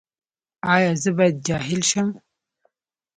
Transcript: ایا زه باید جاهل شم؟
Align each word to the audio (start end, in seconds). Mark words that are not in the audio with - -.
ایا 0.73 0.91
زه 1.01 1.09
باید 1.17 1.35
جاهل 1.47 1.81
شم؟ 1.89 2.09